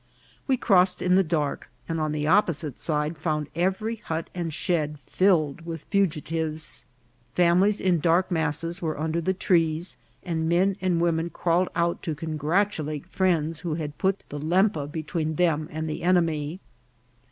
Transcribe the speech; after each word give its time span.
We 0.47 0.57
crossed 0.57 1.03
in 1.03 1.13
the 1.13 1.23
dark, 1.23 1.69
and 1.87 2.01
on 2.01 2.11
the 2.11 2.25
opposite 2.25 2.79
side 2.79 3.19
found 3.19 3.49
every 3.53 3.97
hut 3.97 4.31
and 4.33 4.51
shed 4.51 4.99
filled 4.99 5.63
with 5.63 5.83
fugitives; 5.91 6.85
families 7.35 7.79
in 7.79 7.99
dark 7.99 8.31
masses 8.31 8.81
were 8.81 8.99
under 8.99 9.21
the 9.21 9.35
trees, 9.35 9.97
and 10.23 10.49
men 10.49 10.75
and 10.81 10.99
wom 10.99 11.19
en 11.19 11.29
crawled 11.29 11.69
out 11.75 12.01
to 12.01 12.15
congratulate 12.15 13.05
friends 13.05 13.59
who 13.59 13.75
had 13.75 13.99
put 13.99 14.23
the 14.29 14.39
Lempa 14.39 14.91
between 14.91 15.35
them 15.35 15.69
and 15.71 15.87
the 15.87 16.01
enemy. 16.01 16.61